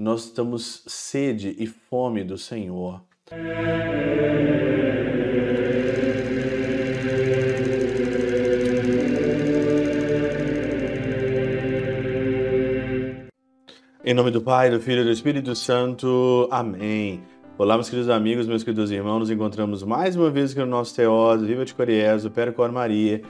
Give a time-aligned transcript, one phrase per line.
[0.00, 3.02] nós estamos sede e fome do Senhor.
[14.02, 16.48] Em nome do Pai, do Filho e do Espírito Santo.
[16.50, 17.22] Amém.
[17.58, 19.18] Olá, meus queridos amigos, meus queridos irmãos.
[19.18, 23.20] Nos encontramos mais uma vez aqui no nosso Teóso, Viva de Coriezo, Percor Maria,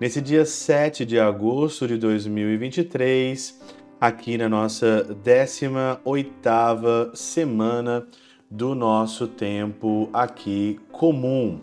[0.00, 8.06] nesse dia 7 de agosto de 2023, aqui na nossa 18ª semana
[8.50, 11.60] do nosso tempo aqui comum.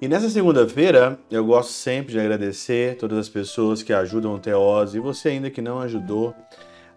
[0.00, 4.96] E nessa segunda-feira, eu gosto sempre de agradecer todas as pessoas que ajudam o Teóso
[4.96, 6.32] e você ainda que não ajudou,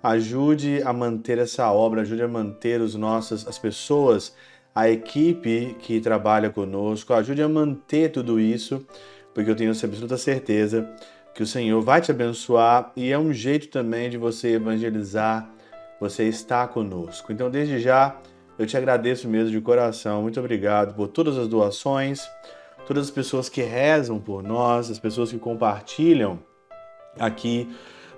[0.04, 4.36] ajude a manter essa obra, ajude a manter os nossos, as pessoas,
[4.74, 8.86] a equipe que trabalha conosco, ajude a manter tudo isso,
[9.34, 10.88] porque eu tenho absoluta certeza
[11.36, 15.50] que o Senhor vai te abençoar e é um jeito também de você evangelizar,
[16.00, 17.32] você está conosco.
[17.32, 18.16] Então, desde já,
[18.58, 20.22] eu te agradeço mesmo de coração.
[20.22, 22.26] Muito obrigado por todas as doações,
[22.88, 26.40] todas as pessoas que rezam por nós, as pessoas que compartilham
[27.20, 27.70] aqui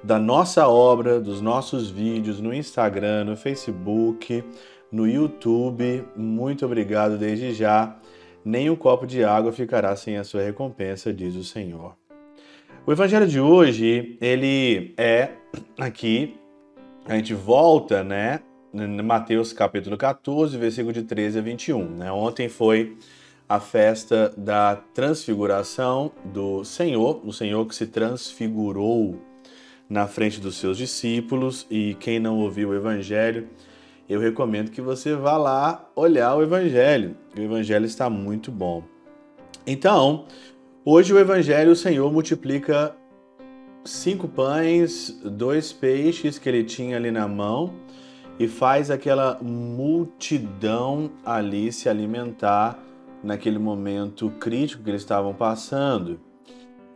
[0.03, 4.44] da nossa obra, dos nossos vídeos no Instagram, no Facebook,
[4.92, 6.05] no YouTube.
[6.16, 7.97] Muito obrigado desde já.
[8.45, 12.06] Nem um copo de água ficará sem a sua recompensa, diz o Senhor.
[12.88, 15.31] O evangelho de hoje, ele é
[15.77, 16.38] aqui,
[17.05, 18.39] a gente volta, né,
[19.03, 21.83] Mateus capítulo 14, versículo de 13 a 21.
[21.83, 22.09] Né?
[22.13, 22.97] Ontem foi
[23.49, 29.21] a festa da transfiguração do Senhor, o Senhor que se transfigurou
[29.89, 31.67] na frente dos seus discípulos.
[31.69, 33.49] E quem não ouviu o Evangelho,
[34.08, 37.17] eu recomendo que você vá lá olhar o Evangelho.
[37.38, 38.81] O Evangelho está muito bom.
[39.65, 40.25] Então,
[40.89, 42.95] hoje o Evangelho, o Senhor multiplica
[43.83, 47.73] cinco pães, dois peixes que ele tinha ali na mão
[48.39, 52.80] e faz aquela multidão ali se alimentar
[53.21, 56.21] naquele momento crítico que eles estavam passando.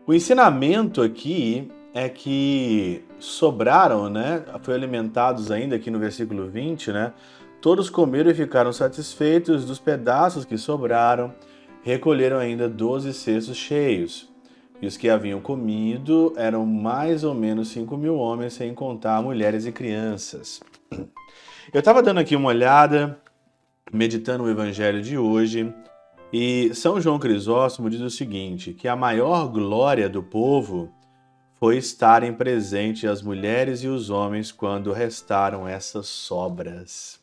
[0.08, 4.46] O ensinamento aqui é que sobraram, né?
[4.62, 7.12] Foi alimentados ainda aqui no versículo 20, né?
[7.60, 11.34] Todos comeram e ficaram satisfeitos dos pedaços que sobraram,
[11.84, 14.30] recolheram ainda doze cestos cheios.
[14.82, 19.66] E os que haviam comido eram mais ou menos cinco mil homens, sem contar mulheres
[19.66, 20.60] e crianças.
[21.72, 23.20] Eu estava dando aqui uma olhada,
[23.94, 25.72] meditando o evangelho de hoje,
[26.34, 30.90] e São João Crisóstomo diz o seguinte: que a maior glória do povo
[31.60, 37.21] foi estarem presentes as mulheres e os homens quando restaram essas sobras.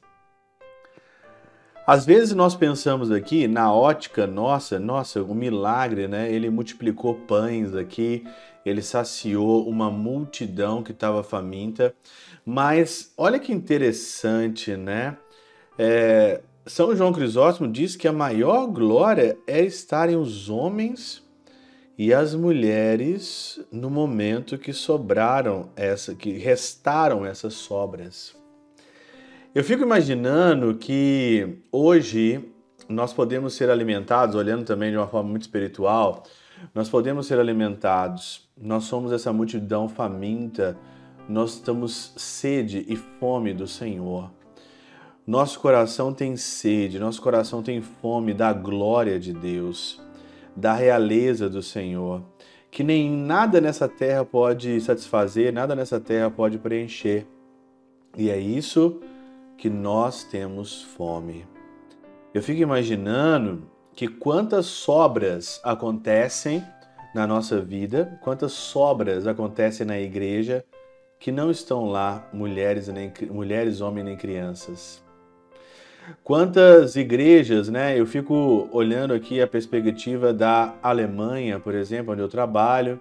[1.89, 6.31] Às vezes nós pensamos aqui na ótica nossa, nossa, o milagre, né?
[6.31, 8.27] Ele multiplicou pães aqui,
[8.63, 11.95] ele saciou uma multidão que estava faminta.
[12.45, 15.17] Mas olha que interessante, né?
[15.79, 21.25] É, São João Crisóstomo diz que a maior glória é estarem os homens
[21.97, 28.37] e as mulheres no momento que sobraram essa, que restaram essas sobras.
[29.55, 32.53] Eu fico imaginando que hoje
[32.87, 36.23] nós podemos ser alimentados, olhando também de uma forma muito espiritual,
[36.75, 38.47] nós podemos ser alimentados.
[38.61, 40.77] Nós somos essa multidão faminta,
[41.27, 44.31] nós estamos sede e fome do Senhor.
[45.27, 50.01] Nosso coração tem sede, nosso coração tem fome da glória de Deus
[50.55, 52.23] da realeza do Senhor,
[52.71, 57.27] que nem nada nessa terra pode satisfazer, nada nessa terra pode preencher.
[58.17, 59.18] E é isso que
[59.67, 61.47] nós temos fome.
[62.35, 66.63] Eu fico imaginando que quantas sobras acontecem
[67.15, 70.63] na nossa vida, quantas sobras acontecem na igreja
[71.19, 75.03] que não estão lá mulheres, nem, mulheres homens nem crianças.
[76.23, 77.99] Quantas igrejas, né?
[77.99, 83.01] Eu fico olhando aqui a perspectiva da Alemanha, por exemplo, onde eu trabalho.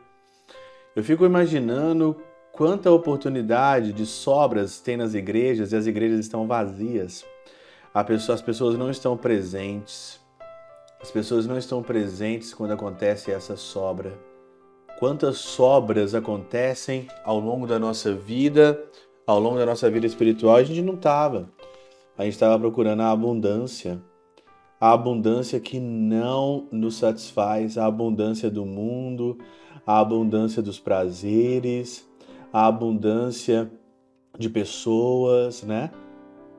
[0.95, 2.17] Eu fico imaginando
[2.57, 7.23] quanta oportunidade de sobras tem nas igrejas e as igrejas estão vazias.
[7.93, 10.19] As pessoas não estão presentes.
[11.01, 14.17] As pessoas não estão presentes quando acontece essa sobra.
[14.99, 18.83] Quantas sobras acontecem ao longo da nossa vida,
[19.25, 21.47] ao longo da nossa vida espiritual, a gente não estava
[22.17, 24.01] a gente estava procurando a abundância,
[24.81, 29.37] a abundância que não nos satisfaz, a abundância do mundo,
[29.85, 32.06] a abundância dos prazeres,
[32.57, 33.69] a abundância
[34.35, 35.91] de pessoas, né?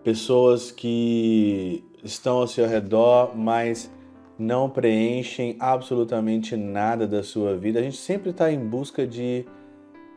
[0.05, 3.93] Pessoas que estão ao seu redor, mas
[4.39, 7.81] não preenchem absolutamente nada da sua vida.
[7.81, 9.45] A gente sempre está em busca de,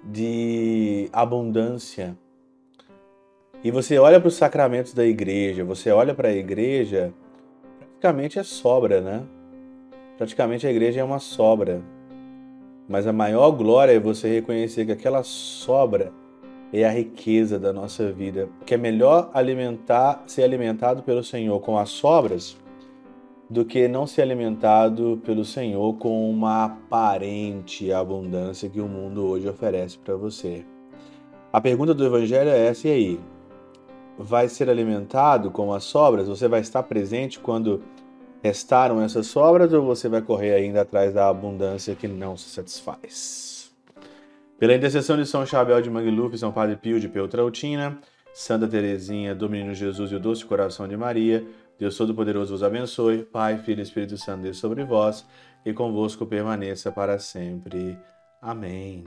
[0.04, 2.16] de abundância,
[3.64, 7.12] E você olha para os sacramentos da igreja, você olha para a igreja,
[7.90, 9.24] praticamente é sobra, né?
[10.16, 11.82] Praticamente a igreja é uma sobra.
[12.92, 16.12] Mas a maior glória é você reconhecer que aquela sobra
[16.74, 21.78] é a riqueza da nossa vida, que é melhor alimentar, ser alimentado pelo Senhor com
[21.78, 22.58] as sobras
[23.50, 29.48] do que não ser alimentado pelo Senhor com uma aparente abundância que o mundo hoje
[29.48, 30.66] oferece para você.
[31.54, 33.20] A pergunta do Evangelho é essa, e aí?
[34.20, 36.28] Vai ser alimentado com as sobras?
[36.28, 37.82] Você vai estar presente quando
[38.44, 43.72] restaram essas sobras ou você vai correr ainda atrás da abundância que não se satisfaz?
[44.60, 47.98] Pela intercessão de São Chabel de Mangluf, São Padre Pio de Peltrautina,
[48.34, 51.44] Santa Teresinha, do Menino Jesus e o Doce Coração de Maria,
[51.80, 55.26] Deus Todo-Poderoso vos abençoe, Pai, Filho e Espírito Santo, Deus sobre vós
[55.66, 57.98] e convosco permaneça para sempre.
[58.42, 59.04] Amém.